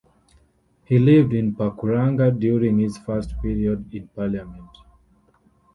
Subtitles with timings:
[0.85, 4.69] He lived in Pakuranga during his first period in parliament.